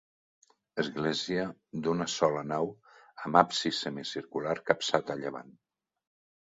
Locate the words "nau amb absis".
2.53-3.85